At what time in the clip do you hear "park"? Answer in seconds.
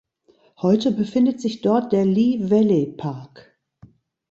2.87-3.55